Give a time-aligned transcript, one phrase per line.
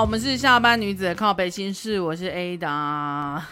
[0.00, 3.42] 我们是下班女子的靠北心事，我是 Ada。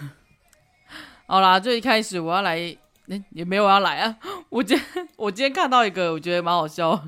[1.26, 4.16] 好啦，最一开始我要来，欸、也没有我要来啊。
[4.48, 7.02] 我今天我今天看到一个，我觉得蛮好笑。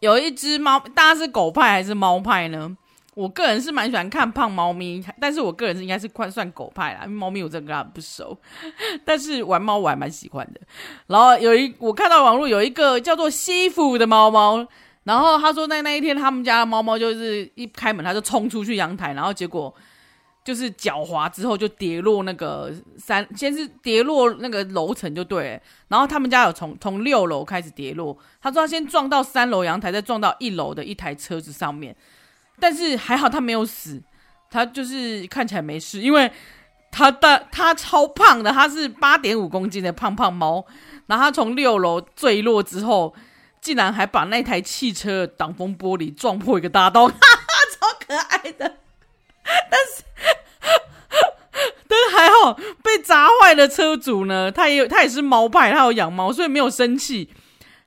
[0.00, 2.76] 有一只猫，大家是狗派还是猫派呢？
[3.14, 8.36] 我个人是蛮喜欢看胖猫咪，但是我个人是应该是算算狗派啦，因为猫咪我真的跟它不熟。
[9.04, 10.60] 但是玩猫我还蛮喜欢的。
[11.06, 14.66] 然后有一我看到网络有一个叫做西服的猫猫。
[15.04, 19.72] 然后他说，在那一天，他们家的猫猫就是一开门，他就冲出去阳台，然后结果
[20.42, 31.94] 就是脚滑之后就跌落那个三，先是跌落那个楼层就对，然后他们家有从从六楼开始跌落，他说他先撞到三楼阳台，再撞到一楼的一台车子上面，
[32.58, 34.02] 但是还好他没有死，
[34.50, 36.32] 他就是看起来没事，因为
[36.90, 40.64] 他的他超胖的，他是八点五公斤的胖胖猫，
[41.08, 43.14] 然后他从六楼坠落之后。
[43.64, 48.76] 竟然还把那台汽车挡风玻璃撞破一个大洞，哈哈，超可爱的。
[49.70, 50.04] 但是，
[51.88, 57.30] 但是还好被砸坏的车主呢，他也有，他也是猫派，他有养猫，所以没有生气。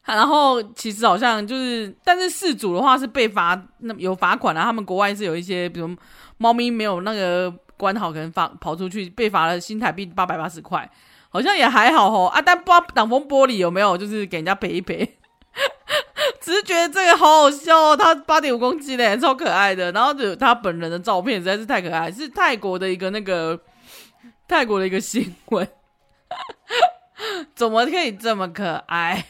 [0.03, 4.64] 然后其实好像就是，但是事主的话是被罚，那有罚款啊。
[4.64, 5.95] 他们国外是有一些，比如
[6.38, 10.89] 猫咪没有那个关好，可能发跑出去被罚了新台币八百八十块，
[11.30, 12.28] 好像也还好哦。
[12.30, 15.16] 啊，但不知道挡风玻璃有没有，就是给人家赔一赔。
[16.41, 19.91] 只是觉得这个好好笑哦，他八点五公斤嘞，超可爱的。
[19.91, 23.59] 然后就他本人的照片，实在是太可爱，是泰国的一个那个
[24.47, 25.67] 泰国的一个新闻，
[27.55, 29.25] 怎么可以这么可爱？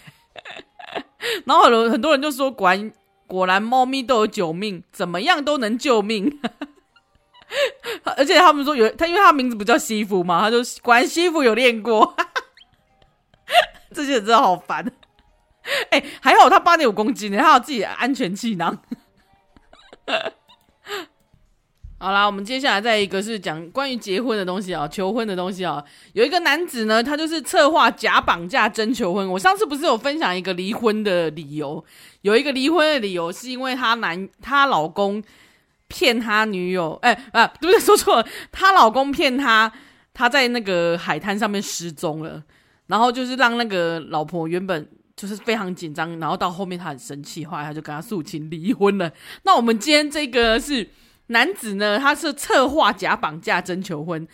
[1.45, 2.92] 然后很多很多人就说，果然
[3.25, 6.39] 果然猫咪都有九命，怎么样都能救命。
[8.17, 12.14] 而且他们说有他，因为他名字不叫西服嘛，他就果然西服有练过。
[13.94, 14.86] 这些人真的好烦。
[16.21, 18.77] 还好他八点五公斤呢，他有自己的安全气囊。
[21.99, 25.83] 好啦，我们接下来再一个是讲关于结婚的东西啊，求婚的东西啊。
[26.13, 29.27] 有一个男子呢，他就是策划假绑架真求婚。
[29.27, 31.83] 我上次不是有分享一个离婚的理由，
[32.21, 35.21] 有一个离婚的理由是因为他男他老公
[35.87, 37.79] 骗他女友，哎、啊，对不对？
[37.79, 39.71] 说错了，他老公骗他，
[40.14, 42.43] 他在那个海滩上面失踪了，
[42.85, 44.87] 然后就是让那个老婆原本。
[45.17, 49.11] 就是非常紧张，然后到后面他很生气，后来他就跟他诉请离婚了。
[49.42, 50.88] 那我们今天这个是
[51.30, 54.27] 男子呢，他是策划假绑架真求婚，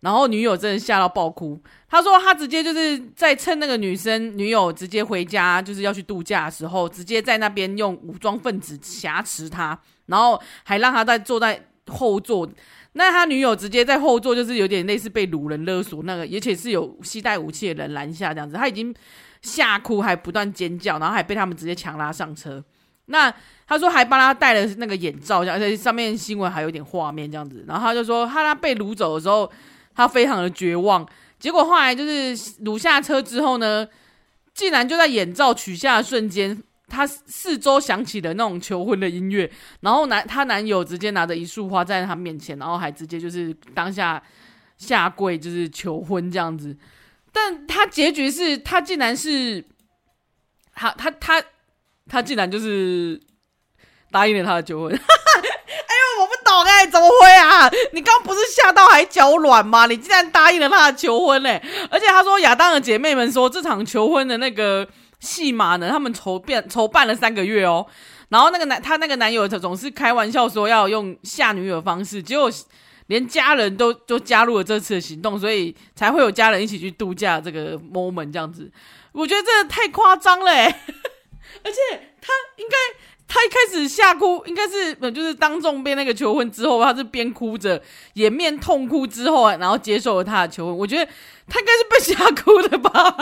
[0.00, 1.62] 然后女友真的吓到爆哭。
[1.88, 12.50] 他说他直接就是在趁那个女生女友直接回家，就是要去度假的时候，直接在那边用武装分子挟持他，然后还让他在坐在后座。
[12.94, 18.92] 那他女友直接在后座，就是有点类似被掳人勒索那个，而且是有携带武器的人拦下这样子，他已经。
[19.46, 22.62] 吓哭，还不断尖叫，然后还被他们直接强拉上车。
[23.06, 23.32] 那
[23.68, 27.64] 他说还帮他戴了那个眼罩，而且上面新闻还有点画面这样子。
[27.68, 29.48] 然后他就说，他他被掳走的时候，
[29.94, 31.06] 他非常的绝望。
[31.38, 33.86] 结果后来就是掳下车之后呢，
[34.52, 39.48] 竟然就在眼罩取下的瞬间，他四周响起了那种求婚的音乐。
[39.82, 44.20] 然后男他男友直接拿着一束花站在他面前，然后还直接就是当下
[44.78, 46.76] 下跪，就是求婚这样子。
[47.36, 49.62] 但他结局是他竟然是，
[50.74, 51.42] 他他他
[52.08, 53.20] 他竟然就是
[54.10, 54.90] 答应了他的求婚。
[54.96, 57.70] 哎呦，我不懂哎、怎么会啊？
[57.92, 59.84] 你刚不是吓到还脚软吗？
[59.84, 64.88] 你竟然答应了他的求婚嘞、而且他说亚当的姐妹们说这场求婚的那个
[65.20, 67.86] 戏码呢，他们筹办筹办了三个月哦。
[68.30, 72.50] 然后那个男他那个男友总是开玩笑说要用吓女友的方式，结果。
[73.08, 78.70] 连家人都都加入了这次的行动，所以才会有家人一起去度假这个 moment 这样子。
[79.12, 80.72] 我觉得这太夸张了，而
[81.70, 81.78] 且
[82.20, 82.76] 他应该
[83.28, 87.80] 他一开始吓哭，应该是就是当众被那个求婚之后，他是边哭着
[88.14, 90.76] 掩面痛哭之后，然后接受了他的求婚。
[90.76, 91.10] 我觉得
[91.48, 93.16] 他应该是被吓哭的吧？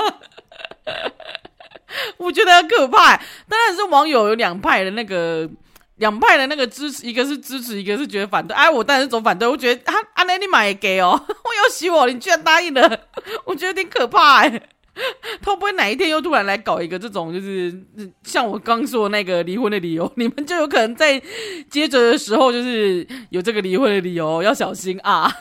[2.17, 3.17] 我觉得很可怕。
[3.49, 5.49] 当然是网友有两派的那个。
[5.97, 8.55] 两派的那个支持，一个是支持，一个是觉得反对。
[8.57, 9.47] 哎，我当然是走反对。
[9.47, 13.01] 我觉得啊，阿内你买也给哦， 我要洗我，你居然答应了，
[13.47, 14.69] 我觉得有点可怕哎。
[15.41, 17.73] 他不会哪一天又突然来搞一个这种，就是
[18.23, 21.21] 像我刚说那个离婚的理由， 你们就有可能在
[21.71, 25.33] 接着的时候，就是有这个离婚的理由，要小心啊。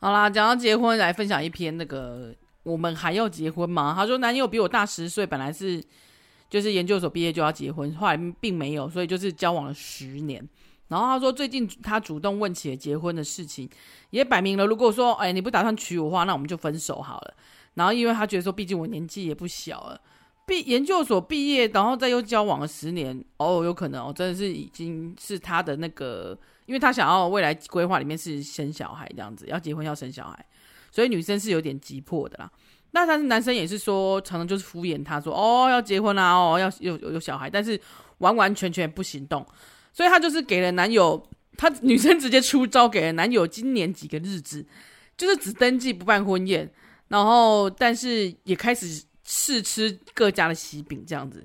[0.00, 3.94] 好啦，讲到结婚，来分享一篇那个，我们还要结婚吗？
[3.96, 5.82] 他说男友比我大十岁，本来是。
[6.52, 10.46] 就是研究所毕业就要结婚，后来并没有，所以就是交往了十年。
[10.88, 13.66] 然后他说，最近他主动问起了结婚的事情，
[14.10, 17.34] 也摆明了，如果说，哎，你不打算娶我的话，那我们就分手好了。
[17.72, 19.98] 然后因为他觉得说，毕竟我年纪也不小了，
[20.46, 30.46] 毕研究所毕业，然后再又交往了十年，哦，有可能哦，真的是已经是他的那个，因为他想要未来规划里面是生小孩这样子，要结婚要生小孩，
[30.90, 32.52] 所以女生是有点急迫的啦。
[32.92, 37.78] 那但是男生也是说，常常就是敷衍他说，哦，要结婚啊，哦，要有有有小孩，但是
[38.18, 39.46] 完完全全不行动，
[39.92, 44.64] 所以他就是给了男友，他女生直接出招给了男友，今年几个日子，
[45.16, 46.70] 就是只登记不办婚宴，
[47.08, 51.44] 然后但是也开始试吃各家的喜饼这样子。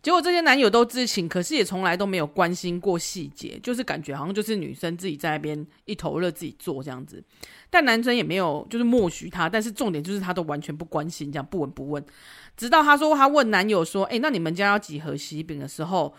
[0.00, 7.22] 结果这些男友都知情，可是也从来都没有关心过细节，就是感觉好像就是女生自己在那边一头热自己做这样子，
[7.68, 12.02] 但男生也没有就是默许她，但是重点就是她都完全不关心，这样不闻不问，
[12.56, 16.14] 直到她说她问男友说：“诶，那你们家要几盒喜饼的时候，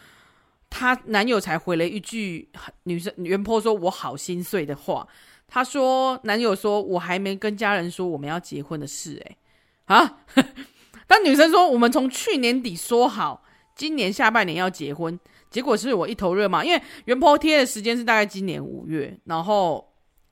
[0.70, 2.50] 她男友才回了一句
[2.84, 5.08] 女生原坡说我好心碎的话，
[5.48, 9.38] 她说男友说我还没跟家人说我们要结婚的事，诶
[9.86, 10.20] 啊，
[11.08, 13.46] 但女生说我们从去年底说好。”
[13.80, 15.18] 今年下半年要结婚，
[15.50, 19.90] 结果是我一头热嘛，因为原 PO 贴的时间是大概今年五月，然后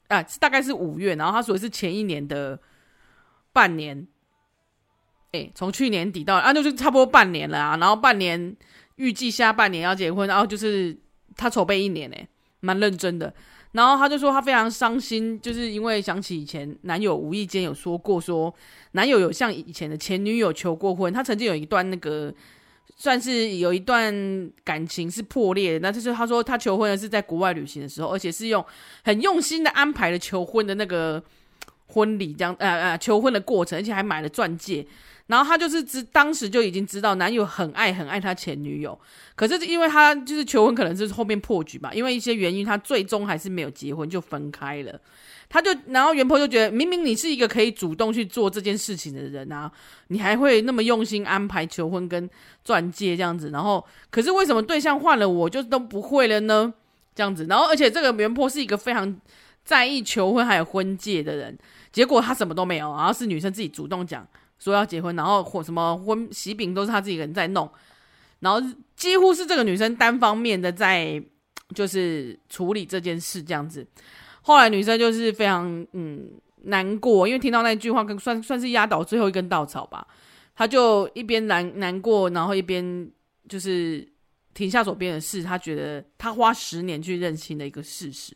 [0.09, 2.59] 啊，大概是五月，然后他说是前一年的
[3.53, 4.05] 半年，
[5.31, 8.53] 哎，从去年底到啊那，就差不多半年了啊，然后半年
[8.97, 10.97] 预计下半年要结婚，然后就是
[11.37, 12.27] 他筹备一年，哎，
[12.59, 13.33] 蛮认真的，
[13.71, 18.53] 然后他就说他非常伤心，就是因为想起以前男友无意间有说过，说
[18.91, 22.33] 男友有向以前的前女友求过婚，他曾经有一段那个。
[22.99, 24.11] 算是有一段
[24.63, 28.65] 感情是破裂，那就是他说他求婚的是在国外旅行的时候，而且是用
[29.03, 31.23] 很用心的安排了求婚的那个
[31.89, 34.85] 婚礼，这样呃呃求婚的过程，而且还买了钻戒。
[35.27, 38.97] 然后他就是知当时就已经知道男友很爱很爱他前女友，
[39.35, 44.99] 可是因为他就是求婚可能是后面破局吧，因为一些原因，他最终还是没有结婚就分开了。
[45.49, 49.71] 他就，然后原 PO 就觉得，明明你是一个可以主动去做这件事情的人啊，
[50.09, 52.29] 你还会那么用心安排求婚跟
[52.63, 56.73] 钻戒这样子，然后，可是为什么对象换了我就都不会了呢？
[57.15, 59.19] 这样子，然后，而且这个原 PO 是一个非常
[59.63, 61.57] 在意求婚还有婚戒的人，
[61.91, 64.27] 结果他什么都没有，然后是女生自己主动讲
[64.59, 67.69] 说要结婚，然后或什么婚喜饼都是他自己人在弄，
[68.41, 68.61] 然后
[68.95, 71.23] 几乎是这个女生单方面的在
[71.73, 73.87] 就是处理这件事这样子。
[74.47, 76.31] 后来女生就是非常嗯
[76.63, 80.07] 难过，因为听到那句话，跟算算是压倒最后一根稻草吧。
[80.55, 83.11] 她就一边难难过，然后一边
[83.49, 84.07] 就是
[84.53, 85.43] 停下手边的事。
[85.43, 88.33] 她觉得她花十年去认清的一个事实，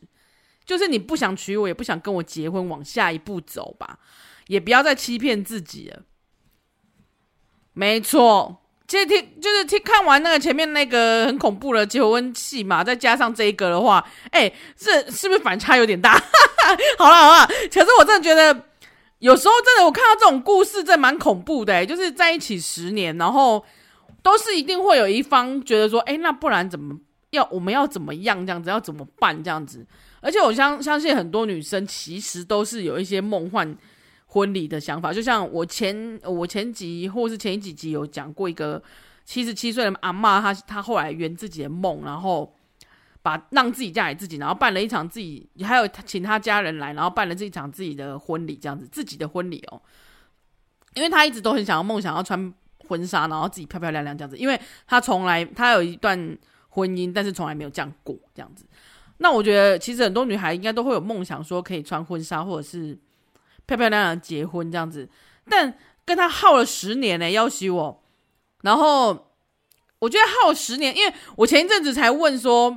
[0.66, 3.98] 就是你不想娶我，也不想跟我结婚，往下一步走吧，
[4.48, 6.02] 也不要再欺骗自己了。
[7.72, 8.58] 没错。
[8.92, 16.12] 其实听就是听看完那个前面那个很恐怖的结婚戏嘛，再加上这一个的话，哎，这是不是反差有点大？
[16.98, 18.54] 好了好了，可是我真的觉得
[19.20, 23.64] 有时候真的我看到这种故事真蛮恐怖的，就是在一起十年，然后
[24.22, 26.94] 都是一定会有一方觉得说，哎，那不然怎么
[27.30, 29.86] 要我们要怎么样这样子，要怎么办这样子？
[30.20, 33.74] 而且我相相信很多女生其实都是有一些梦幻。
[34.32, 38.82] 婚礼的想法，就像我前我前集或是前几集有讲过一个
[39.26, 42.50] 七十七岁的阿嬷，她她后来圆自己的梦，然后
[43.20, 49.82] 把让自己嫁给自己，然后办了一场自己，还有请他家人来，然后办了这一场自己的婚礼，这样子自己的婚礼哦，
[50.94, 52.54] 因为她一直都很想要梦想要穿
[52.88, 56.16] 婚纱，然后自己漂漂亮亮这样子，因为她从来她有一段
[56.70, 58.64] 婚姻，但是从来没有这样过这样子。
[59.18, 62.98] 那我觉得其实很多女孩应该都会有梦想，说可以穿婚纱或者是。
[63.76, 65.08] 漂漂亮亮结婚这样子，
[65.48, 68.02] 但跟他耗了十年呢、要挟我。
[68.62, 69.32] 然后
[69.98, 72.76] 我觉得耗十年，因为我前一阵子才问说，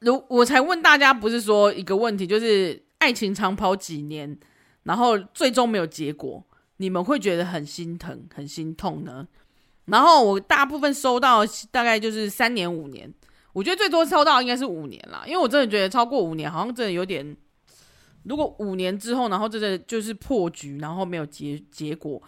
[0.00, 4.38] 如我才问大家，不是说一个问题，就是爱情长跑几年，
[4.82, 6.44] 然后最终没有结果，
[6.76, 9.26] 你们会觉得很心疼、很心痛呢？
[9.86, 13.12] 然后我大部分收到大概就是三年、五年，
[13.52, 17.36] 我觉得最多收到应该是五年啦，因为我真的觉得超过五年好像真的有点。
[18.24, 22.22] 如果五年之后，然后这个就是破局，然后没有结结果，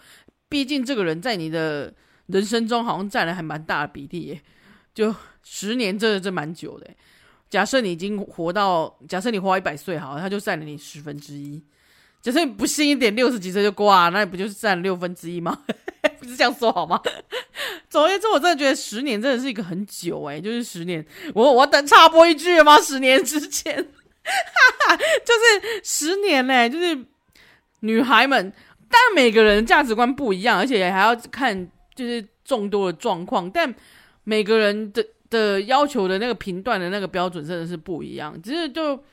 [0.49, 1.93] 毕竟这个人在你的
[2.27, 4.41] 人生中好像占了还蛮大的比例耶，
[4.93, 6.89] 就十年，这这蛮久的。
[7.49, 11.61] 假设你已经活到，假设你活到一百岁，好，他就占了你十分之一。
[12.19, 15.61] 假设你不幸一点，六十几岁就挂，那你不就是占六分之一吗？
[16.19, 16.99] 不是这样说好吗？
[17.89, 22.79] 总而言之，我真的觉得十年真的是一个很久诶，就是十年，我我等插播一句吗？
[22.79, 23.87] 十年之前。
[24.23, 26.97] 哈哈，就是十年嘞，就是
[27.81, 28.51] 女孩们，
[28.89, 33.73] 但每个人价值观不一样，而且还要看就是众多的状况，但
[34.23, 38.39] 每个人的的要求的那个评断的那个标准真的是不一样。
[38.41, 39.03] 只是就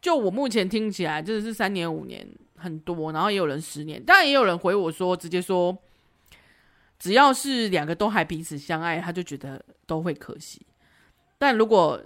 [0.00, 5.76] 就我目前听起来，真的是三年五年很多，然后也有人十年，当然也有人回我说，直接说
[6.98, 10.60] 只要是两个都还彼此相爱，他就觉得都会可惜。
[11.38, 12.00] 但如果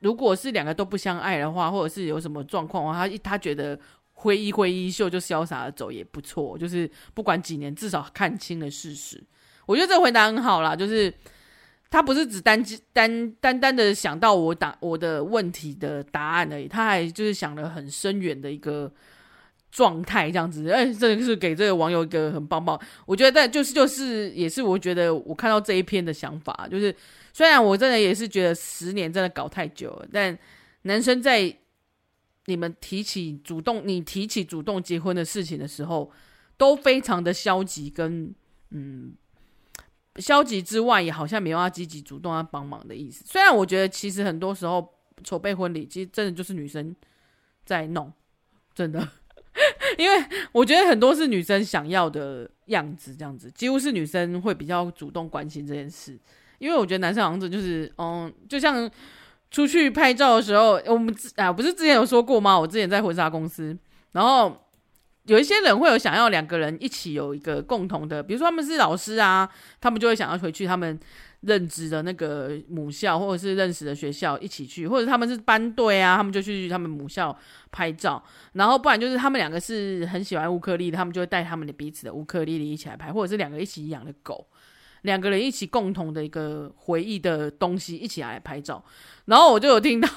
[0.00, 3.78] 如果是两个都不相爱的话，或者是有什么状况的话，他他觉得
[4.12, 6.56] 挥一挥衣袖就潇洒的走也不错。
[6.58, 9.22] 就是不管几年，至少看清了事实。
[9.64, 11.12] 我觉得这回答很好啦，就是
[11.90, 12.62] 他不是只单
[12.92, 18.92] 单单单的想到我答我的问题的答案而已，他还就是想了很深远的一个
[19.72, 20.70] 状态，这样子。
[20.70, 22.78] 哎，这个是给这个网友一个很棒棒。
[23.06, 26.94] 我觉得，但就是就是也是我觉得我看到这一篇的想法，就是。
[27.36, 30.38] 虽然我真的也是觉得十年真的搞太久了，但
[30.84, 31.54] 男生在
[32.46, 36.10] 你们提起主动，你提起主动结婚的事情的时候，
[36.56, 38.34] 都非常的消极，跟
[38.70, 39.14] 嗯
[40.16, 43.22] 消极之外，也好像没有要积极主动要帮忙的意思。
[43.26, 46.96] 虽然我觉得其实很多时候筹备婚礼，其实真的就是女生
[47.66, 48.10] 在弄，
[48.74, 49.06] 真的，
[49.98, 56.18] 因为我觉得很多是女生想要的样子，这样子几乎是女生会比较主动关心这件事。
[56.58, 58.90] 因为我觉得男生好像就是，嗯，就像
[59.50, 62.58] 出去拍照的时候，我们啊不是之前有说过吗？
[62.58, 63.76] 我之前在婚纱公司，
[64.12, 64.64] 然后
[65.24, 69.48] 有一些人会有想要两个人一起有一个共同的，比如说他们是老师啊，
[69.80, 70.98] 他们就会想要回去他们
[71.42, 77.36] 任职的那个母校或者是认识的学校一起去，或者他们是班队啊，他们就去他们母校
[77.70, 78.22] 拍照，
[78.54, 84.46] 然后不然就是他们两个是很喜欢乌克丽丽，他们就会带他们的彼此的乌克丽丽一起来拍，或者是两个一起养的狗。
[85.06, 88.84] 两个人一起共同的一个回忆的东西，一起来拍照。
[89.24, 90.08] 然后我就有听到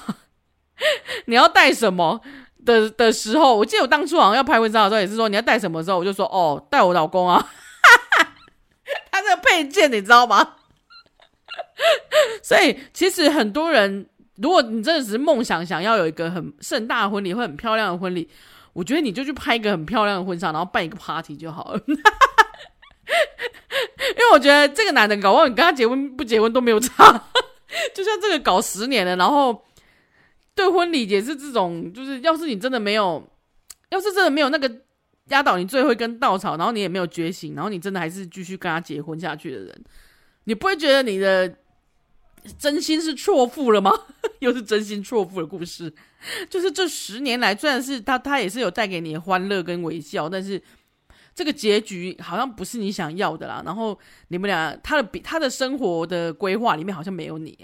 [1.24, 2.20] 你要带什么
[2.66, 7.48] 的的时候，我记得我当初好像要拍婚纱的时候也是说你要带什么的时候，我就说哦，带我老公啊，
[9.10, 10.56] 他这个配件你知道吗？
[12.42, 14.06] 所以其实很多人，
[14.36, 18.28] 如果你真的只是梦想想要有一个很盛大的婚礼，或很漂亮的婚礼，
[18.72, 21.80] 我觉得你就去拍一个很漂亮的婚纱，然后办一个 party 就好了。
[24.10, 27.30] 因为我觉得这个男的搞忘，你跟他结婚不结婚都没有差，
[27.94, 29.64] 就像这个搞十年了，然后
[30.54, 33.26] 对婚礼也是这种，就是要是你真的没有，
[33.90, 34.70] 要是真的没有那个
[35.28, 39.84] 压倒你最后一根稻草，然后你也没有觉醒，然后你真的还是继续跟他结婚下去的人，
[40.44, 41.52] 你不会觉得你的
[42.58, 43.90] 真心是错付了吗？
[44.40, 45.92] 又是真心错付的故事，
[46.48, 50.62] 就是这十年来，虽然是他，他也是有带给你欢乐跟微笑，但是。
[51.40, 57.56] 这个结局好像不是你想要的啦，然后你们俩他的比他的生活的规划里面好像没有你，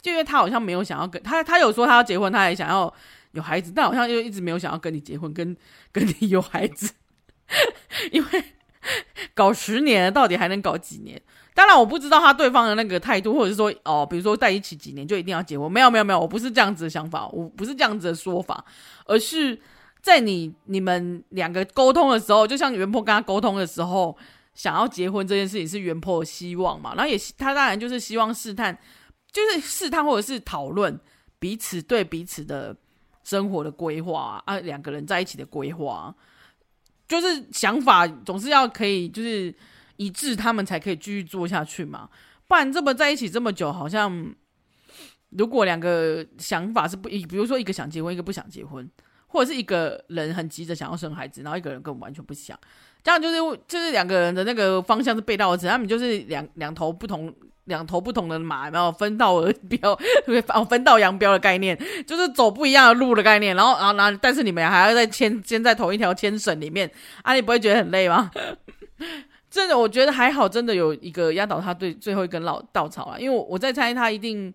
[0.00, 2.90] 就因为他好像没有想要跟他，他有说他要结婚，他也想要
[3.32, 5.54] 有孩子，但好像又一直没有想要跟你结婚，跟
[5.92, 6.90] 跟你有孩子，
[8.12, 8.44] 因为
[9.34, 11.20] 搞十年到底还能搞几年？
[11.52, 15.70] 当然我不知道他对方的那个态度，或者是说哦，比如说在一起几年就一定要结婚？
[15.70, 18.64] 没有没有没有，我不是这样子的想法，我不是这样子的说法，
[19.04, 19.60] 而是。
[20.00, 24.16] 在你你们两个沟通的时候，就像原 PO 跟他沟通的时候，
[24.54, 26.94] 想要结婚这件事情是原 PO 的希望嘛？
[26.94, 28.76] 然后也他当然就是希望试探，
[29.30, 30.98] 就是试探或者是讨论
[31.38, 32.74] 彼此对彼此的
[33.22, 36.14] 生活的规划啊，两个人在一起的规划，
[37.06, 39.54] 就是想法总是要可以就是
[39.96, 42.08] 一致，他们才可以继续做下去嘛。
[42.46, 44.34] 不然这么在一起这么久，好像
[45.30, 48.88] 如果两个想法是不，比如说一个想结婚，一个不想结婚。
[49.28, 52.58] 或者是一个人很急着想要生孩子，然后一个人根本完全不想，
[53.02, 57.32] 这样就是就是两个人的那个方向是背道而驰，他们就是两两头不同
[57.64, 59.92] 两头不同的马，然后分道而飙，
[60.54, 66.90] 哦分道扬镳的概念，就是走不一样的路的概念，然后然后然后但是你们还要在牵牵在同一条牵绳里面，
[67.22, 68.30] 啊你不会觉得很累吗？
[69.50, 74.52] 真的我觉得还好，真的有一个压倒他对最后一根老稻草啊，因为我我在猜他一定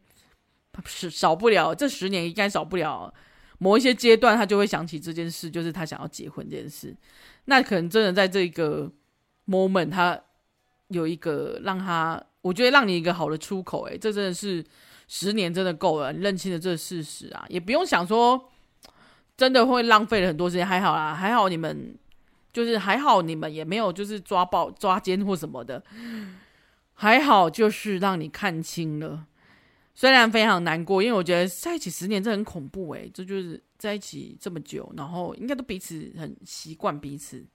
[0.85, 3.13] 是少不了这十年应该少不了。
[3.60, 6.95] 某一些阶段，他就会想起这件事，就是他想要结婚这件事。
[7.45, 8.91] 那可能真的在这个
[9.48, 10.19] moment，他
[10.88, 13.83] 有一个让他，我觉得让你一个好的出口。
[13.83, 14.63] 诶，这真的是
[15.07, 18.50] 十年真的够了，认清了这个事实啊，也不用想说
[19.36, 20.65] 真的会浪费了很多时间。
[20.65, 21.95] 还好啦，还好你们
[22.51, 25.83] 就是还好你们也没有就是抓爆抓奸或什么的，
[26.93, 29.25] 还好就是让你看清了。
[29.95, 37.45] 虽然非常难过，因为我觉得在一起十年这很恐怖诶，这就是在一起这么久，然后应该都彼此很习惯彼此，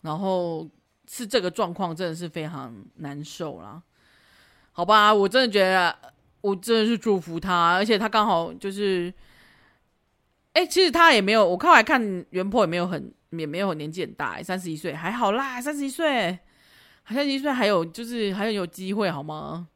[0.00, 0.68] 然后
[1.08, 3.80] 是这个状况真的是非常难受啦。
[4.72, 5.96] 好吧，我真的觉得
[6.40, 9.14] 我真的是祝福他，而且他刚好就是，
[10.54, 16.36] 哎，其实他也没有，我看来看原 po 也没有很也没有年纪很大，三十一岁还好啦，三十一岁，
[17.08, 19.68] 三十一岁还有就是还有有机会好吗？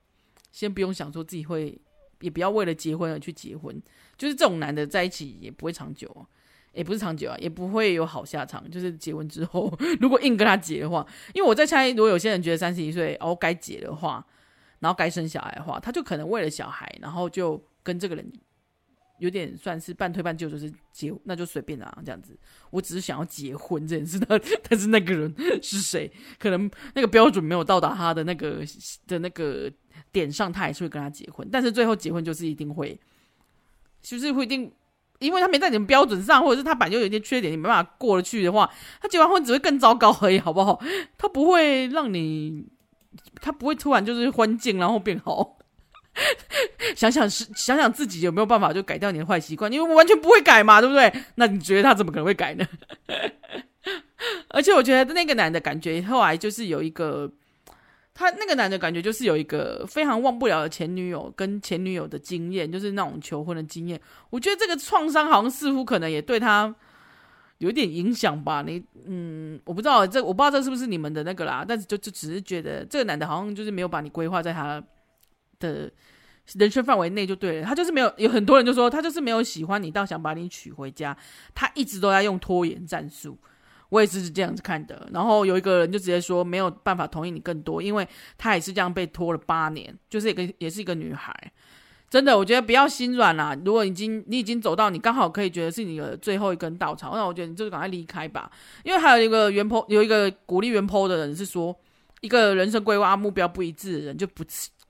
[0.59, 1.81] 先不用想说自己会，
[2.19, 3.81] 也不要为了结婚而去结婚。
[4.17, 6.27] 就是这种男的在一起也不会长久，
[6.73, 8.69] 也不是长久啊，也不会有好下场。
[8.69, 9.73] 就是结婚之后，
[10.03, 14.27] 如果硬跟他结的话，因为我在猜，如果有些人觉得三十一岁哦该结的话，
[14.81, 18.29] 然后该生小孩的话，他就可能为了小孩，然后就跟这个人。
[19.19, 22.37] 有点算是半推半就，就是结，那就随便啦，这样子。
[22.71, 26.11] 我只是想要结婚这件事，但 但是那个人是谁？
[26.39, 28.63] 可能那个标准没有到达他的那个
[29.07, 29.71] 的那个
[30.13, 31.47] 点上，他还是会跟他结婚。
[31.51, 32.99] 但是最后结婚就是一定会，
[34.01, 34.73] 就是不一定，
[35.19, 38.71] 因为他没在你们标准上，或者是他本来就有一些缺点，你没办法过得去的话，
[39.01, 40.81] 他结完婚只会更糟糕而已，好不好？
[41.19, 42.65] 他不会让你，
[43.41, 45.58] 他不会突然就是婚境然后变好。
[46.97, 51.13] 想想是想想自己有没有办法就改掉你的坏习惯，因为我完全不会改嘛，对不对？
[51.37, 52.67] 那你觉得他怎么可能会改呢？
[54.49, 57.31] 而且我觉得那个男的感觉后来就是有一个，
[58.13, 64.01] 他那个男的感觉就是有一个非常忘不了的前女友跟前女友的经验，就是那种求婚的经验。
[64.31, 66.75] 我觉得这个创伤好像似乎可能也对他
[67.59, 68.63] 有点影响吧。
[68.67, 74.83] 你嗯，我不知道这我不知道这是不是你们的那个啦，但是就就只是觉得这个男的好像就是没有把你规划在他
[75.59, 75.91] 的
[76.55, 81.17] 人生范围内就对了，他就是没有，有很多人就说他就是没有喜欢你到想把你娶回家，
[81.55, 83.37] 他一直都在用拖延战术，
[83.91, 85.07] 我也是这样子看的。
[85.13, 91.35] 然后有一个人就直接说没有办法同意你更多，因为他也是这样被拖了八年，就是一个也是一个女孩，
[92.09, 93.55] 真的，我觉得不要心软啦。
[93.63, 98.51] 如果已经你已经走到你刚好可以觉得是你的最后一根稻草，那我觉得你就赶快离开吧。
[98.85, 101.77] 因为还有一个原 po 有一个鼓励原 po 的人是说，
[102.23, 104.43] 一个人生规划目标不一致的人就不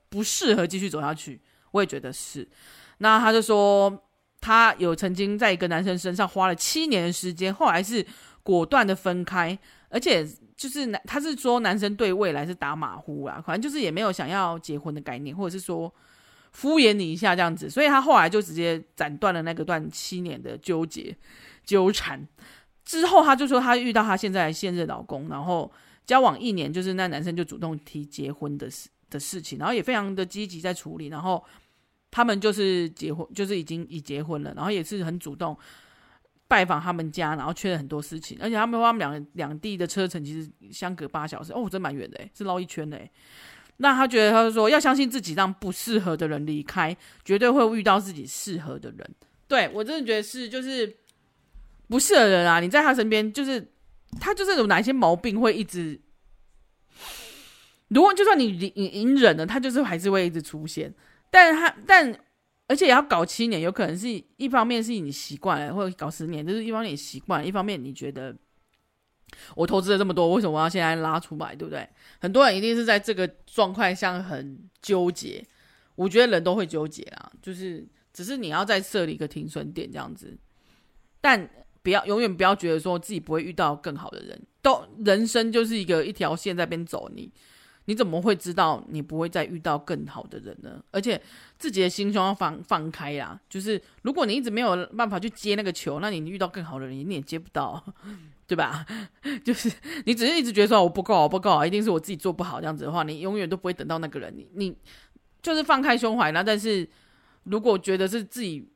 [0.09, 1.39] 不适合继续走下去。
[1.71, 2.47] 我也觉得是，
[2.97, 4.05] 那他就说
[4.41, 8.05] 他有曾经在一个男生身上花了七年的时间，后来是
[8.41, 9.57] 果断的分开，
[9.89, 15.93] 而且就是男他是说男生对未来是打马虎啊，反正就是也没有想要结婚的概念，或者是说
[16.51, 21.15] 敷衍你一下这样子，所以他后来就直接斩断了那个段七年的纠结
[21.63, 22.27] 纠缠。
[22.83, 25.71] 之后他就说他遇到他现在现任老公，然后
[26.07, 28.89] 交往一年，就是那男生就主动提结婚的事。
[29.09, 31.43] 的事情，然后也非常的积极在处理，然后
[32.11, 35.57] 他们就是结婚，就是已经已结婚了，然后也是很主动
[36.47, 42.99] 拜访他们家，然后确认很多事情，而且他们他们两两地的车程其实相隔八小时，哦，真蛮远的，是绕一圈的。
[43.77, 49.15] 那他觉得他就说要相信自己，让不适合的人离开，绝对会遇到自己适合的人。
[49.47, 50.97] 对，我真的觉得是，就是
[51.87, 53.71] 不适合的人啊，你在他身边，就是
[54.19, 55.99] 他就是有哪一些毛病会一直。
[57.89, 60.93] 如果就算你隐隐忍了，他就是还是会一直出现。
[61.29, 62.19] 但他但
[62.67, 68.35] 而且也要搞七年，有可能是一方面是你习惯了，或者搞十年，就是一方面你习惯，一方面你觉得
[69.55, 71.87] 我投资了这么多，为什么我要现在拉出来，对不对？
[72.19, 75.43] 很多人一定是在这个状况下很纠结。
[75.95, 80.37] 我觉得人都会纠结啊，就是只是你要再设立一个停损点这样子。
[81.19, 81.49] 但
[81.81, 87.31] 不要永远不要觉得说自己不会遇到更好的人，都人生就是一个一条线在边走，你
[87.89, 90.79] 你怎么会知道你不会再遇到更好的人呢？
[90.91, 91.19] 而且
[91.57, 93.41] 自己的心胸要放放开呀。
[93.49, 97.83] 就是如果你一直没有办法去接那个球，那你遇到更好的人，你也接不到，
[98.45, 98.85] 对吧？
[99.43, 99.71] 就是
[100.05, 104.31] 你只是一直觉得说我不够，我不够，一定是我自己做不好这样子的话，你永远都不会等到那个人。
[104.37, 104.77] 你你
[105.41, 106.87] 就是放开胸怀，那但是
[107.45, 108.69] 如果觉得是自己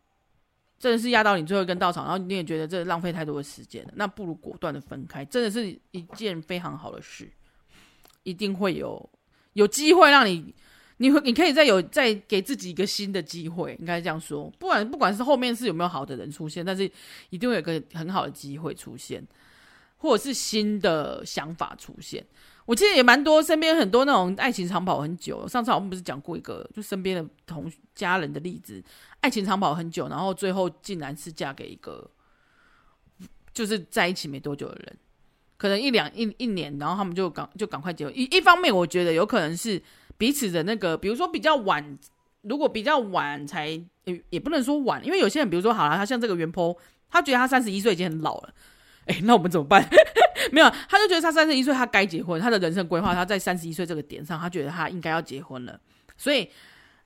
[0.79, 7.31] 真的是压到你最后一根稻草，然后你也觉得这浪费太多的时间，那不如果断的分开，真的是一件非常好的事。
[8.23, 9.09] 一定会有
[9.53, 10.53] 有机会让你，
[10.97, 14.49] 你会你可以再有再给自己一个新的机会，应该这样说。
[14.57, 16.89] 不管不管是后面是有没有好的人出现，但是
[17.29, 19.25] 一定会有个很好的机会出现，
[19.97, 22.25] 或者是新的想法出现。
[22.65, 28.81] 我记得也蛮多身边很多那种爱情长跑很久，上次我们不是讲过一个就身边的同家人的例子，
[29.19, 32.09] 爱情长跑很久，然后最后竟然是嫁给一个
[33.53, 34.97] 就是在一起没多久的人。
[35.63, 38.13] 可能一两一一年，然后他们就赶就赶快结婚。
[38.13, 39.81] 一一方面，我觉得有可能是
[40.17, 41.97] 彼此的那个，比如说比较晚，
[42.41, 43.69] 如果比较晚才
[44.03, 46.77] 也也不能说晚，因为有些人，比如说好了，他像这个原坡
[47.09, 48.53] 他觉得他三十一岁已经很老了，
[49.05, 49.89] 哎，那我们怎么办？
[50.51, 55.79] 没有，他就觉得他三十一岁他该结婚，他的人生规划他在三十一岁这个点上，他觉得他应该要结婚了。
[56.17, 56.49] 所以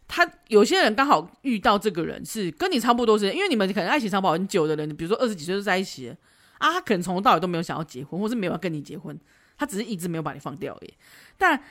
[0.08, 6.12] 他有些人刚好遇到这个人是跟你差不多时间，因为你们可能爱情长跑很久的人，比如说二十几岁就在一起。
[6.58, 9.20] 啊，他可能从头到尾都没有想要结婚，或是没有要跟你结婚，
[9.58, 10.93] 他只是一直没有把你放掉耶。
[11.38, 11.62] 但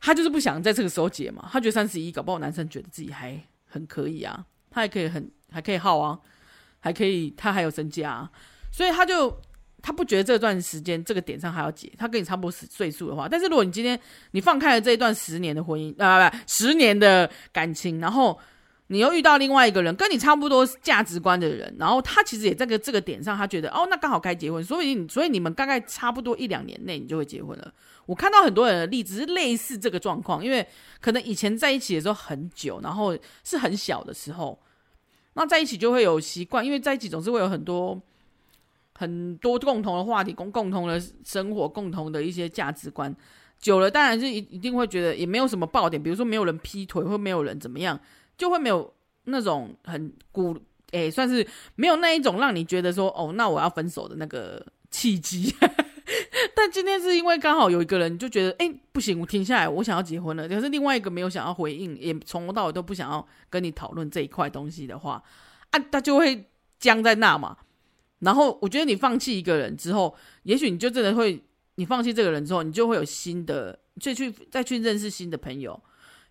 [0.00, 6.18] 他就是不想在这个时候结嘛，他觉得三十一，搞不好男生觉得自己还很可以啊，他还可以很还可以耗啊，
[6.80, 8.30] 还可以他还有身家啊，
[8.72, 9.40] 所以他就
[9.82, 13.98] 他不觉得这段时间这个点上还要结，他跟你差不多岁数的话，但是如果你今天
[14.32, 18.38] 你放开了这一段十年的婚姻啊，不不，十年的感情，然后
[18.92, 27.72] 你又遇到另外一个人，跟你差不多价值观的人，然后他其实也在个这个点上，他觉得哦，那刚好该结婚，所以所以你们大概差不多一两年内你就会结婚了。
[28.06, 30.66] 我看到很多人的例子是类似这个状况，因为
[31.00, 34.58] 可能以前在一起的时候很久，然后是很小的时候，
[35.34, 37.96] 那在一起就会有习惯，因为在一起总是会有很多
[38.98, 43.14] 很多共同的话题，共共同的生活，共同的一些价值观，
[43.60, 47.96] 久了当然是一一定会觉得也没有什么爆点，比如说没有人劈腿或没有人怎么样。
[48.40, 48.90] 就会没有
[49.24, 50.56] 那种很鼓，
[50.92, 55.54] 诶，算是没有那一种让你觉得说，哦，那我要分手的那个契机。
[56.56, 60.48] 但今天是因为刚好有一个人就觉得，诶，不行，我停下来，我想要结婚了。
[60.48, 65.22] 可是另外一个没有想要回应，也从头到尾都不想要跟你讨论这一块东西的话，
[65.70, 66.46] 啊，他就会
[66.78, 67.58] 僵在那嘛。
[68.20, 71.42] 然后我觉得你放弃一个人之后，也许你就真的会，
[71.74, 75.80] 你放弃这个人之后，你就会有新的，再去再去认识新的朋友。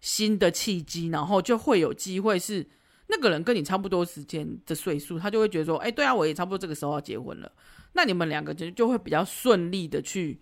[0.02, 2.66] 新的契机，然后就会有机会是
[3.08, 7.52] 那个人跟你差不多时间的岁数，他就会觉得说，哎，对啊，我也差不多这个时候要结婚了。
[7.94, 10.40] 那你们两个就就会比较顺利的去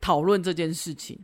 [0.00, 1.18] 讨论这件事情。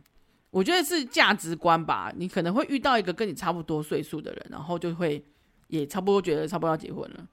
[0.49, 5.23] 我觉得是价值观吧，你可能会遇到一个跟你差不多岁数的人，然后就会
[5.67, 7.27] 也差不多觉得差不多要结婚了，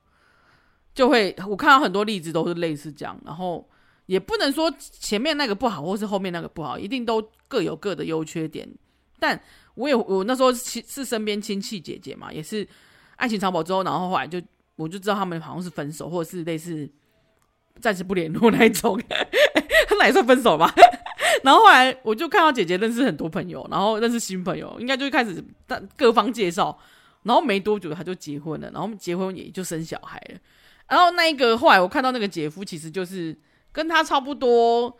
[0.94, 3.66] 就会我看到很多例子都是类似这样，然后
[4.06, 8.68] 也不能说前面那个不好，或是后面那个不好，一定都各有各的优缺点，
[9.18, 9.42] 但。
[9.74, 12.66] 我也我那时候是是身边亲戚姐姐嘛，也是
[13.16, 14.40] 爱情长跑之后，然后后来就
[14.76, 16.88] 我就知道他们好像是分手，或者是类似
[17.80, 19.00] 暂时不联络那一种，
[19.98, 20.72] 那也算分手吧。
[21.42, 25.42] 然后后来我就看到姐姐认识很多朋友，然后认识新朋友，应该就开始
[25.96, 26.78] 各方介绍，
[27.22, 30.38] 然后没多久他就结婚了，然后结婚也就生小孩了。
[30.88, 33.34] 然后那一个后来我看到那个姐夫，其实就是
[33.72, 34.94] 跟他差不多，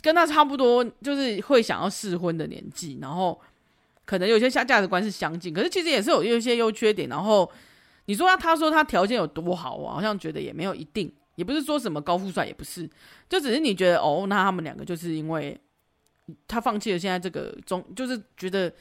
[0.00, 3.40] 跟他差不多，就是会想要试婚的年纪，然后。
[4.10, 7.08] 可能有些价价值观是相近，可是其实也是有一些优缺点。
[7.08, 7.48] 然后
[8.06, 12.90] 你说他，他说他条件有多好，我好像觉得也没有一定，也不是说什么高富帅，也不是，
[13.28, 15.56] 就只是你觉得哦，那他们两个就是因为
[16.48, 18.72] 他放弃了现在这个中，就是觉得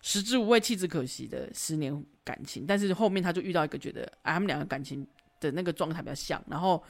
[0.00, 5.06] 食之无味，弃之可惜的十年感情，但是后面他就遇到一个觉得，哎，他们两个感情
[5.38, 6.82] 的那个状态比较像，然后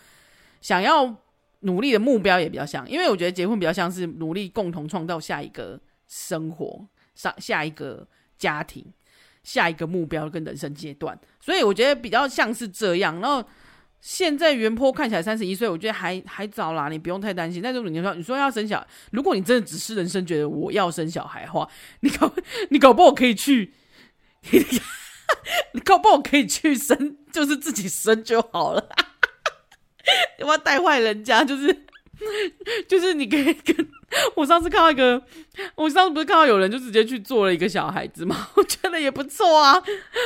[0.61, 1.13] 想要
[1.63, 6.87] 努力的目标也比较像，因为我觉得结婚比较像是努力共同创造下一个生活。
[7.18, 8.07] 上下一个
[8.38, 8.87] 家庭，
[9.42, 13.20] 下一个目标跟人生阶段，所以我觉得比较像是这样。
[13.20, 13.44] 然后
[14.00, 17.61] 现在原坡看起来三十一岁，我觉得还还早啦，你不用太担心。
[17.61, 21.68] 但是你说你说要生小，如果你真的只是人生觉得我要生小孩的话，
[22.00, 22.33] 你搞
[22.70, 23.74] 你搞不好可以去，
[25.72, 28.88] 你搞不好可以去生，就是自己生就好了。
[30.38, 31.44] 要不要带坏人家？
[31.44, 31.87] 就是
[32.88, 33.90] 就是你可以跟。
[34.37, 35.23] 我上次看到一个，
[35.75, 38.49] 我上次不是看到有人就直接去做了一个小孩子吗？
[38.57, 39.83] 我觉得也不错啊，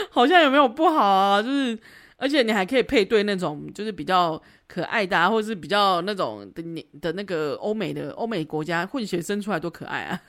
[0.09, 1.43] 好像也没有不好啊。
[1.43, 1.77] 就是，
[2.17, 10.21] 而且你还可以配对那种就是比较可爱的，啊，或者是比较那种的你的那个欧美的欧美国家混血生出来多可爱啊！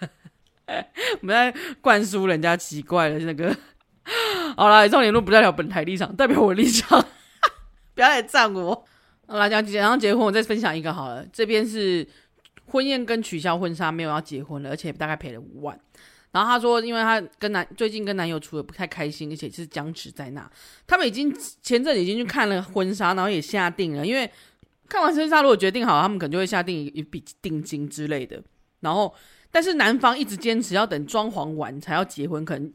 [1.22, 3.56] 我们在灌输人家奇怪的那个。
[4.58, 7.06] 好啦，以上言论不代表本台立场，代表我立场，
[7.94, 8.84] 不要来赞我。
[9.28, 12.08] 好啦，讲即将结婚，我再分享一个好了，这边是。
[12.74, 15.80] 婚宴跟取消婚纱，没有要结婚了，而且大概赔了五万。
[16.32, 20.50] 然后她说，因为她跟男最近跟男友处的不太开心，而且是僵持在那。
[20.88, 21.32] 他们已经
[21.62, 24.04] 前阵已经去看了婚纱，然后也下定了。
[24.04, 24.28] 因为
[24.90, 28.42] 看完婚纱，如果决定好，他们可能就会下定一笔定金之类的。
[28.80, 29.14] 然后，
[29.52, 32.74] 但是男方一直坚持要等装潢完才要结婚，可能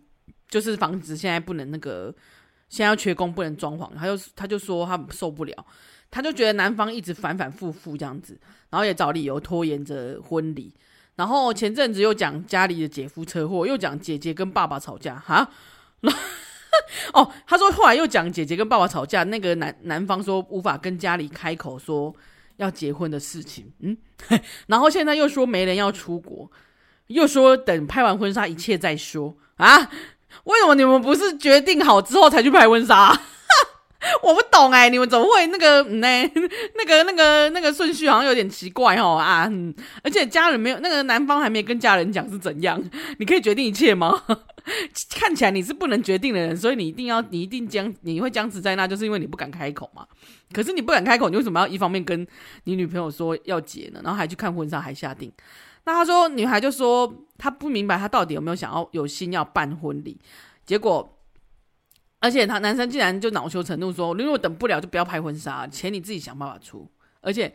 [0.48, 2.14] 就是房子现在不能那个，
[2.68, 5.66] 现在要缺工不能装潢，他就他就说他受不了。
[6.10, 8.38] 他就觉得男方一直反反复复这样子，
[8.70, 10.74] 然后也找理由拖延着婚礼。
[11.16, 15.50] 然后前阵子又讲家里的姐夫车祸，又讲姐姐跟爸爸吵架哈。
[17.12, 22.14] 哦，他说后来又讲姐姐跟爸爸吵架，那个男男方说无法跟家里开口说
[22.56, 23.72] 要结婚的事情。
[23.80, 23.96] 嗯，
[24.68, 26.48] 然后现在又说没人要出国，
[27.08, 29.90] 又说等拍完婚纱一切再说啊？
[30.44, 33.20] 为什么你们不是决定好之后才去拍婚纱？
[34.22, 36.50] 我不懂哎、你们怎么会那个呢、嗯？
[36.76, 39.50] 那个、那个、那个顺序好像有点奇怪哦啊、
[40.04, 42.80] 而且家人没有，那个男方还没跟家人讲是怎样？
[43.18, 44.22] 你可以决定一切吗？
[45.10, 50.06] 看起来你是不能决定的人，所以你一定要，你一定僵，你会僵持在那，就是因为你不敢开口嘛。
[50.52, 52.24] 可是你不敢开口，你为什么要一方面跟
[52.64, 54.00] 你女朋友说要结呢？
[54.04, 55.32] 然后还去看婚纱，还下定？
[55.84, 60.20] 那他说，女孩就说她不明白，她到底有没有想要有心要办婚礼？
[60.64, 61.17] 结果。
[62.20, 67.54] 而且他男生竟然就恼羞成怒说：“如果等不了，就不要拍婚纱，钱你自己想办法出。”而且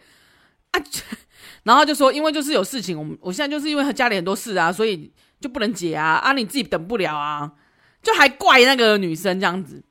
[0.71, 0.81] 啊，
[1.63, 6.33] 然后就说：“因为就是有事情，我们我现在就是因为他家里很多事啊，所以就不能结啊啊！
[6.33, 7.51] 你自己等不了啊，
[8.01, 9.83] 就还怪那个女生这样子。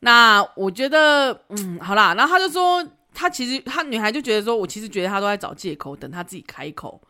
[0.00, 7.00] 那我觉得，嗯，好啦，然后他就说，他其实他女孩就觉得说，我其实觉得他都在找借口，等他自己开口，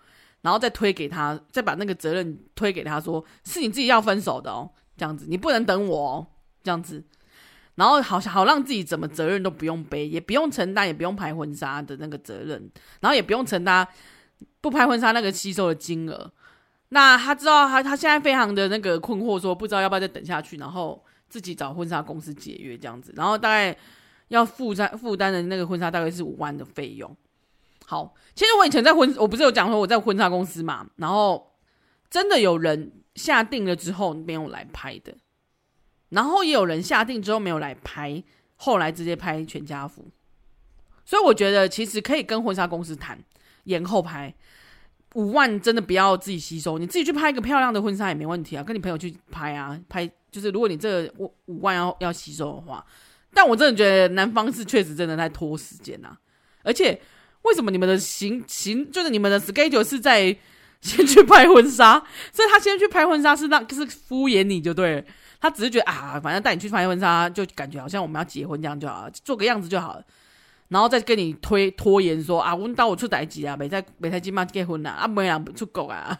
[0.42, 6.26] 然后再推给他，再把那个责任推给他说，是你自己要分手的哦，这样子，你不能等我哦，
[6.62, 7.02] 这样子，
[7.74, 12.70] 然后好好让自己怎么责任都不用背，也不用承担，也不用拍婚纱的那个责任，
[13.00, 13.86] 然后也不用承担
[14.60, 16.32] 不拍婚纱那个吸收的金额。
[16.90, 21.02] 那他知道他他现在非常的那个困惑，说不知道要不要再等下去，然后。
[21.32, 23.74] 自己找婚纱公司解约这样子，然后大概
[24.28, 27.16] 要负担负担的那个婚纱大概是五万的费用。
[27.86, 31.54] 好，其实我以前在婚，我不是有讲说我在婚纱公司嘛，然后
[32.10, 35.14] 真的有人下定了之后没有来拍的，
[36.12, 38.22] 然后也有人下定之后没有来拍，
[38.56, 40.06] 后来直接拍全家福。
[41.04, 43.18] 所以我觉得其实可以跟婚纱公司谈
[43.64, 44.32] 延后拍，
[45.14, 50.10] 五万真的不要自己吸收，你自己去拍一个漂亮的婚纱也没问题啊，跟你朋友去拍啊，拍。
[50.30, 52.82] 就是如果你这五五万要要吸收的话，
[53.34, 56.16] 但我真的觉得男方是确实真的在拖时间呐、啊，
[56.62, 56.98] 而且
[57.42, 60.34] 为什么你们的行行就是你们的 schedule 是在
[60.80, 65.04] 先去拍婚纱，所以他先去拍婚纱是让是敷衍你就对了，
[65.42, 70.04] 他只是觉得啊，反正带你去拍婚纱就感觉好像我们要结婚这样就好了，做个样子就好了，
[70.68, 76.16] 然后再跟你推拖延说啊，我到我出代志啊，没在没在今晚结婚啊，啊没人出国啊。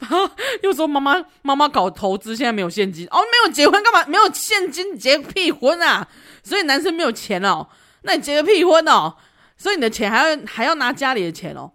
[0.00, 0.28] 然后
[0.64, 4.04] 又说妈妈妈妈搞投资，现在没有现金哦，没有结婚干嘛？
[4.08, 6.08] 没有现金结屁婚啊！
[6.42, 7.68] 所以男生没有钱哦，
[8.02, 9.14] 那你结个屁婚哦？
[9.56, 11.70] 所以你的钱还要还要拿家里的钱哦？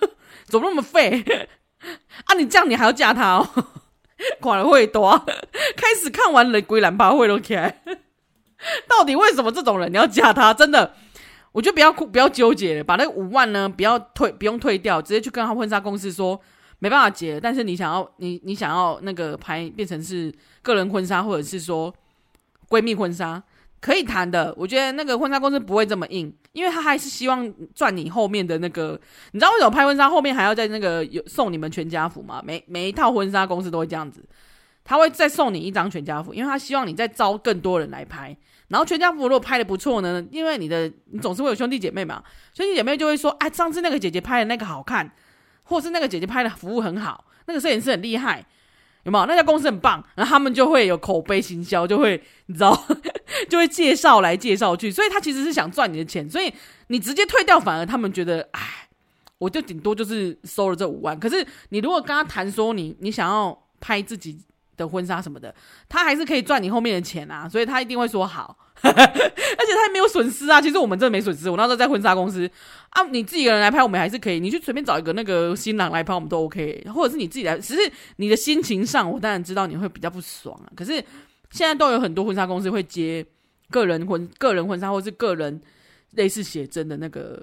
[0.44, 1.24] 怎么那么废
[2.26, 2.34] 啊？
[2.36, 3.48] 你这样你还要嫁他哦？
[4.40, 5.18] 管了会多，
[5.76, 7.82] 开始看完了归兰吧会都起来，
[8.88, 10.52] 到底为什么这种人你要加他？
[10.54, 10.94] 真的，
[11.52, 16.40] 我就不要不要纠结，把那五万呢不要退不用退掉，直接去跟他婚纱公司说。
[16.78, 21.94] 没办法结，但是你想要你你想要那个拍变成是个人婚纱，或者是说
[22.68, 23.40] 闺蜜婚纱，
[23.82, 24.54] 可以谈的。
[24.56, 28.98] 我觉得那个婚纱公司不会这么硬，因为他还是希望赚你后面的那个。
[29.32, 32.40] 你知道为什么拍婚纱后面还要在那个有送你们全家福吗？
[32.42, 34.24] 每每一套婚纱公司都会这样子，
[34.82, 38.34] 他会再送你一张全家福，因为他希望你再招更多人来拍。
[38.68, 42.22] 然后全家福如果拍得不错呢，因为你的你总是会有兄弟姐妹嘛，
[42.54, 45.12] 兄弟姐妹就会说，哎，上次那个姐姐拍的那个好看。
[45.64, 48.44] 或是那个姐姐拍的服务很好，那个摄影师很厉害，
[49.04, 49.26] 有没有？
[49.26, 52.72] 那家公司很棒，然后他们就会有口碑行销，就会你知道，
[53.48, 56.52] 就会介绍来介绍去，所以他其实是想赚你的钱，所以
[56.88, 58.88] 你直接退掉，反而他们觉得，哎，
[59.38, 61.18] 我就顶多就是收了这五万。
[61.18, 64.38] 可是你如果跟他谈说你你想要拍自己
[64.76, 65.54] 的婚纱什么的，
[65.88, 68.56] 他还是可以赚你后面的钱啊，所以他一定会说好。
[68.82, 71.48] 而且他也没有损失啊，其实我们真的没损失。
[71.48, 72.50] 我那时候在婚纱公司
[72.88, 74.40] 啊，你自己一个人来拍，我们还是可以。
[74.40, 76.84] 你去随便找一个那个新郎来拍，我们都 OK。
[76.92, 80.66] 或者是你自己来，只是你的心情上，我当然知道你会比较不爽啊。
[80.74, 81.00] 可是
[81.52, 83.24] 现在都有很多婚纱公司会接
[83.70, 85.62] 个人婚、个人婚纱，或是个人
[86.10, 87.40] 类似写真的那个。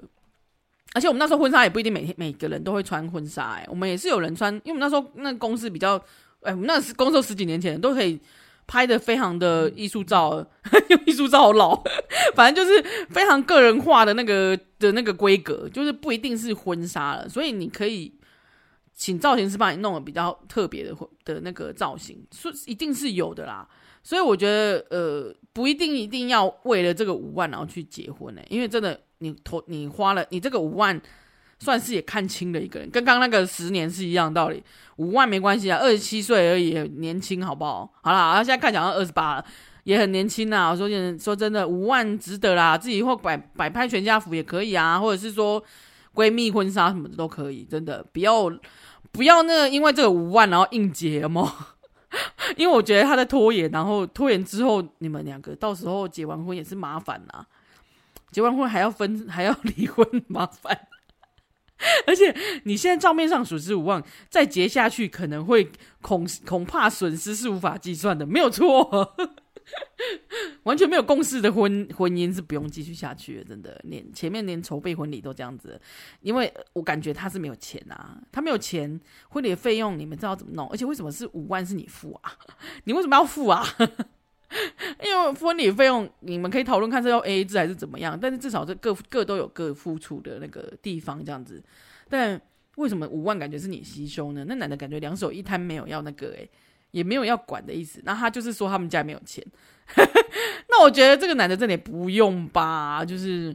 [0.92, 5.96] 而且我们那时候婚纱也不一定每天每个人都会穿婚纱，哎，我们也是有人穿，因为我们那时候那个公司比较，
[6.42, 8.20] 哎，我们那是公司十几年前都可以。
[8.66, 10.46] 拍的非常的艺术照，
[10.90, 11.82] 用 艺术照好老，
[12.36, 18.14] 反正就是非常个人化的那个的那个规格，就是不一定是婚纱了，所以你可以
[18.94, 20.94] 请造型师帮你弄的比较特别的
[21.24, 23.68] 的那个造型，是一定是有的啦。
[24.02, 31.00] 所以我觉得呃，不一定一定要为了这个五万然后去结婚呢、因为真的你投你花了你这个五万。
[31.62, 34.64] 算是也看清了一个人，跟刚刚那个十年是一样的道理。
[34.96, 37.86] 五万没关系啊，二十七岁而已，年轻好不好？
[38.00, 39.44] 好啦，现在看起来二十八了，
[39.84, 40.70] 也很年轻啊。
[40.70, 45.62] 我说真说真的，五万值得啦，自己或摆摆拍全家福也可以啊，或者是说
[46.14, 48.50] 闺蜜婚纱什么的都可以，真的不要
[49.12, 51.52] 不要那因为这个五万然后硬结嘛，
[52.56, 57.44] 因为我觉得他在拖延，然后拖延之后你们两个到时候结完婚也是麻烦呐，
[58.30, 60.88] 结完婚还要分还要离婚，麻烦。
[62.06, 65.70] 而且你现在账面上损失无望，再结下去可能会
[66.02, 69.16] 恐恐怕损失是无法计算的，没有错。
[70.64, 73.80] 完全没有共识的婚婚姻是不用继续下去的，真的。
[73.84, 75.80] 连前面连筹备婚礼都这样子，
[76.20, 80.68] 因为我感觉他是没有钱啊，他没有钱，婚礼的费用你们知道怎么弄？
[80.70, 82.32] 而且为什么是五万是你付啊？
[82.84, 83.64] 你为什么要付啊？
[85.04, 91.62] 因为婚礼费用你们可以讨论看是要 AA 制还是怎么样，但是至少这各各都有各付出的那个地方这样子。
[92.08, 92.40] 但
[92.76, 94.44] 为什么五万感觉是你吸收呢？
[94.48, 96.50] 那男的感觉两手一摊，没有要那个诶、
[96.90, 98.00] 也没有要管的意思。
[98.04, 99.44] 那他就是说他们家没有钱。
[100.68, 103.54] 那我觉得这个男的真的不用吧，就是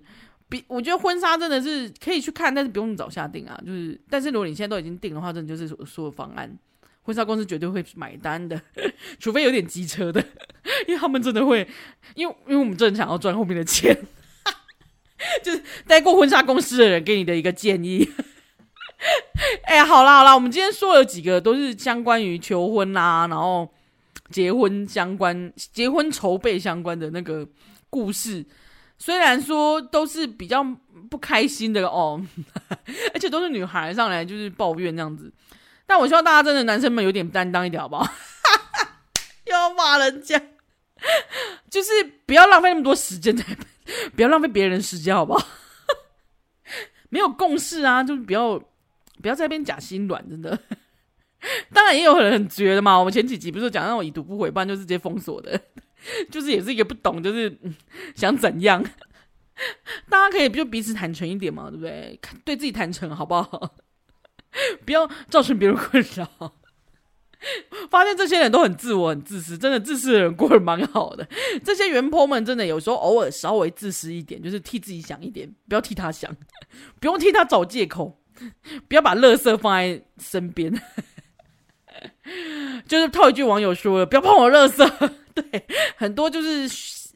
[0.50, 3.58] 比我觉得婚纱真的是可以去看，但是不用早下定啊。
[3.66, 6.58] 就是但是如果你现在都已经定的话，真的就是说的方案。
[7.04, 8.60] 婚纱公司绝对会买单的，
[9.20, 10.20] 除非有点机车的，
[10.88, 11.68] 因为他们真的会，
[12.16, 13.96] 因为因为我们真的想要赚后面的钱，
[15.44, 18.10] 就是待过婚纱公司的人给你的一个建议。
[19.64, 23.70] 哎呀，好啦好啦，我们今天说了几个都是相关于求婚啦，然后
[24.32, 27.48] 结婚相关、结婚筹备相关的那个
[27.90, 28.46] 故事。
[28.98, 30.64] 虽然说都是比较
[31.10, 32.20] 不开心的哦，
[33.14, 35.32] 而且都是女孩上来就是抱怨这样子，
[35.86, 38.10] 但我希望大家真的男生们有点担当一点好不好？
[39.46, 40.42] 又要骂人家，
[41.70, 41.92] 就是
[42.26, 43.44] 不要浪费那么多时间在，
[44.16, 45.46] 不要浪费别人时间好不好？
[47.10, 48.60] 没有共识啊，就是不要
[49.22, 50.58] 不要在那边假心软，真的。
[51.74, 55.60] 当然也有人很绝的嘛，我们前几集不是讲那种已读不回，不然就是直接封锁的。
[56.32, 57.56] 就是也是一个不懂，就是
[58.16, 58.84] 想怎样？
[60.10, 62.20] 大家可以就彼此坦诚一点嘛，对不对？
[62.44, 63.76] 对自己坦诚好不好？
[64.86, 66.54] 不要造成别人困扰。
[67.90, 71.28] 发现这些人都很自我、很自私，真的自私的人过得蛮好的。
[71.64, 76.36] 这些原 po 们真的有时候偶尔稍微自私一点，就是替自己想一点，不要替他想，
[77.00, 78.20] 不用替他找借口，
[78.88, 80.74] 不要把垃圾放在身边。
[82.88, 84.86] 就是套一句网友说了：“不要碰我垃圾。
[85.34, 85.66] ”对，
[85.98, 86.70] 很多就是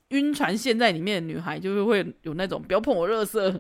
[0.10, 3.60] 晕船陷在里面的女孩，就是会有那种不要碰我垃圾，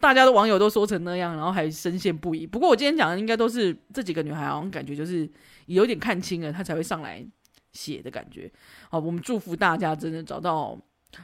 [0.00, 2.46] 大家的网友都说成那样，然后还深陷不已。
[2.46, 5.28] 不过我今天讲的应该都是这几个女孩，好像感觉就是
[5.66, 7.24] 有点看清了，她才会上来
[7.72, 8.50] 写的感觉。
[8.90, 10.78] 好，我们祝福大家真的找到，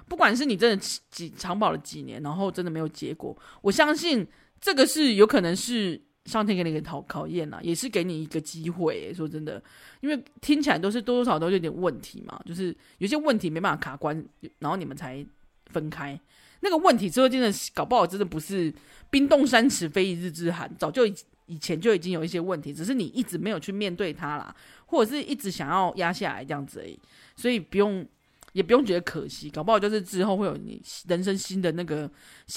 [0.08, 0.76] 不管是你真的
[1.10, 4.26] 几长跑了几年，然后真的没有结果，我相信
[4.66, 6.02] 这个是有可能是。
[6.26, 9.14] 上天给你一个考考验呐，也是给你一个机会。
[9.14, 9.62] 说真的，
[10.00, 14.26] 因为听起来都是多多少少都有点问题嘛，就是有些问题没办法卡关，
[14.58, 15.24] 然后你们才
[15.66, 16.20] 分开。
[16.58, 18.74] 那个问题之后真的搞不好真的不是
[19.08, 21.06] 冰冻三尺非一日之寒，早就
[21.46, 24.52] 以前就已经有一些问题，只是你一直没有去面对它啦，
[24.86, 26.98] 或者是一直想要压下来这样子而已。
[27.36, 28.04] 所以不用
[28.52, 32.10] 也不用觉得可惜，搞不好就是之后会有你人生新的那个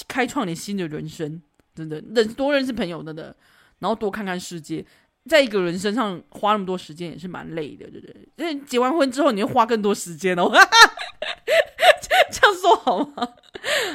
[0.08, 1.40] 开创你新的人生，
[1.80, 3.34] 真的认多认识朋友真的。
[3.80, 4.84] 然后多看看世界，
[5.24, 8.28] 在一个人身上花那么多时间也是蛮累的，对不对？
[8.36, 10.52] 因为结完婚之后，你会花更多时间哦。
[12.30, 13.26] 这样说好吗？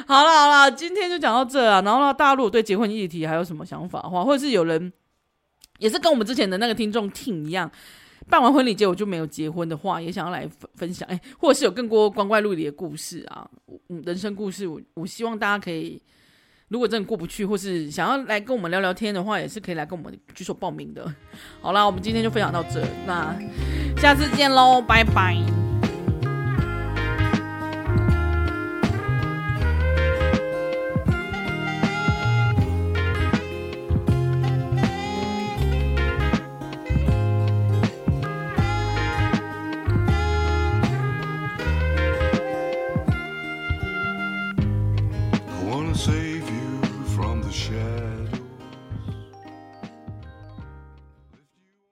[0.08, 1.80] 好了好了，今天就讲到这啊。
[1.82, 4.92] 然后呢，大家如果对结婚议题还有什么想法的话，或者是有人
[5.78, 7.70] 也是跟我们之前的那个听众听一样，
[8.28, 13.48] 办完婚礼结果就没有结婚的话，也想要来分分享，哎，或者是有更多光怪陆离的故事啊，
[13.88, 16.02] 嗯，人生故事，我我希望大家可以。
[16.68, 21.06] 如果真的过不去，或是想要来跟我们聊聊天的话，也是可以来跟我们举手报名的。
[21.60, 23.36] 好啦，我们今天就分享到这，那
[23.96, 25.65] 下次见喽，拜拜。